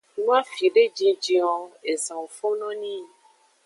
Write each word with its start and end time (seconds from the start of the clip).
No 0.23 0.29
afide 0.41 0.81
jinjin 0.97 1.45
o, 1.53 1.53
ezan 1.95 2.19
wo 2.21 2.27
fonno 2.37 2.69
nii. 2.81 3.03